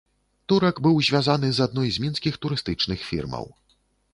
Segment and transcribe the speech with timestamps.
[0.53, 3.45] Турак быў звязаны з адной з мінскіх турыстычных фірмаў.